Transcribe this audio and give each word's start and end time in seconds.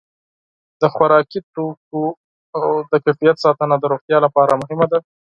د 0.81 0.83
خوراکي 0.93 1.39
توکو 1.53 2.03
د 2.91 2.93
کیفیت 3.03 3.35
ساتنه 3.45 3.75
د 3.79 3.83
روغتیا 3.93 4.17
لپاره 4.25 4.59
مهمه 4.61 4.85
ده. 4.91 4.99